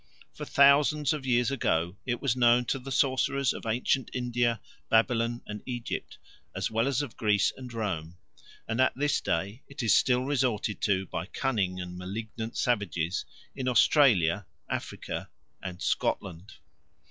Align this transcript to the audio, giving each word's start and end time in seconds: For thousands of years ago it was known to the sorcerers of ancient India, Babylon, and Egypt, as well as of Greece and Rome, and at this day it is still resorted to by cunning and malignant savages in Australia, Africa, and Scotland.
For 0.33 0.45
thousands 0.45 1.13
of 1.13 1.27
years 1.27 1.51
ago 1.51 1.95
it 2.07 2.19
was 2.19 2.35
known 2.35 2.65
to 2.73 2.79
the 2.79 2.91
sorcerers 2.91 3.53
of 3.53 3.67
ancient 3.67 4.09
India, 4.15 4.59
Babylon, 4.89 5.43
and 5.45 5.61
Egypt, 5.67 6.17
as 6.55 6.71
well 6.71 6.87
as 6.87 7.03
of 7.03 7.15
Greece 7.15 7.53
and 7.55 7.71
Rome, 7.71 8.17
and 8.67 8.81
at 8.81 8.95
this 8.95 9.21
day 9.21 9.61
it 9.67 9.83
is 9.83 9.93
still 9.93 10.23
resorted 10.25 10.81
to 10.81 11.05
by 11.05 11.27
cunning 11.27 11.79
and 11.79 11.99
malignant 11.99 12.57
savages 12.57 13.25
in 13.55 13.67
Australia, 13.67 14.47
Africa, 14.67 15.29
and 15.61 15.83
Scotland. 15.83 16.53